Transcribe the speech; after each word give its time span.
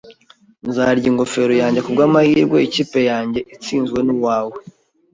Nzarya 0.67 1.07
ingofero 1.11 1.53
yanjye, 1.61 1.79
kubwamahirwe, 1.85 2.57
ikipe 2.67 2.99
yanjye 3.09 3.39
itsinzwe 3.55 3.99
nuwawe 4.05 4.57